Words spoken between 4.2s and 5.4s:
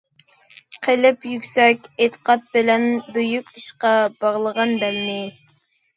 باغلىغان بەلنى.